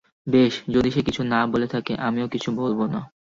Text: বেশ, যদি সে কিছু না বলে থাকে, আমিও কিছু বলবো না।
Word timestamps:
বেশ, 0.27 0.53
যদি 0.69 0.89
সে 0.91 1.01
কিছু 1.01 1.21
না 1.23 1.39
বলে 1.47 1.67
থাকে, 1.67 1.93
আমিও 1.99 2.27
কিছু 2.27 2.49
বলবো 2.55 2.83
না। 2.87 2.99